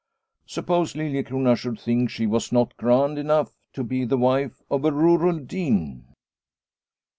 Suppose 0.47 0.93
Liliecrona 0.93 1.55
should 1.55 1.79
think 1.79 2.09
she 2.09 2.25
was 2.25 2.51
not 2.51 2.75
grand 2.75 3.19
enough 3.19 3.51
to 3.73 3.83
be 3.83 4.03
the 4.03 4.17
wife 4.17 4.63
of 4.71 4.83
a 4.83 4.91
rural 4.91 5.37
dean 5.37 6.07